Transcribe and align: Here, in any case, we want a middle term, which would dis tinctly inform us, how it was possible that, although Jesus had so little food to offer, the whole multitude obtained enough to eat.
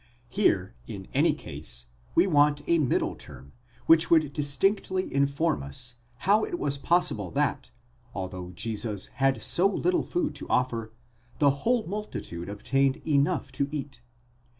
Here, 0.29 0.73
in 0.87 1.07
any 1.13 1.31
case, 1.35 1.89
we 2.15 2.25
want 2.25 2.63
a 2.65 2.79
middle 2.79 3.13
term, 3.15 3.51
which 3.85 4.09
would 4.09 4.33
dis 4.33 4.57
tinctly 4.57 5.07
inform 5.11 5.61
us, 5.61 5.97
how 6.25 6.43
it 6.43 6.57
was 6.57 6.79
possible 6.79 7.29
that, 7.29 7.69
although 8.15 8.49
Jesus 8.49 9.05
had 9.21 9.43
so 9.43 9.67
little 9.67 10.01
food 10.03 10.33
to 10.37 10.49
offer, 10.49 10.91
the 11.37 11.51
whole 11.51 11.85
multitude 11.85 12.49
obtained 12.49 13.07
enough 13.07 13.51
to 13.51 13.69
eat. 13.71 14.01